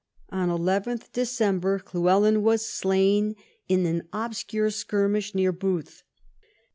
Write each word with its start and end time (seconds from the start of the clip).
On 0.31 0.49
11th 0.49 1.11
December 1.11 1.77
Llywelyn 1.77 2.41
was 2.41 2.65
slain 2.65 3.35
in 3.67 3.85
an 3.85 4.01
obscure 4.11 4.71
skirmish 4.71 5.35
near 5.35 5.51
Builth. 5.53 6.01